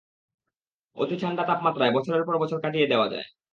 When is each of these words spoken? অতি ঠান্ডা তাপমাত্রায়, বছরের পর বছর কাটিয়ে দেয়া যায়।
অতি 0.97 1.15
ঠান্ডা 1.21 1.43
তাপমাত্রায়, 1.49 1.91
বছরের 1.93 2.23
পর 2.27 2.35
বছর 2.37 2.57
কাটিয়ে 2.63 2.89
দেয়া 2.91 3.07
যায়। 3.07 3.27